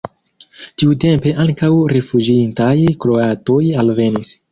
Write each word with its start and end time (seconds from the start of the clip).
Tiutempe 0.83 1.33
ankaŭ 1.43 1.69
rifuĝintaj 1.93 2.73
kroatoj 3.05 3.59
alvenis. 3.83 4.33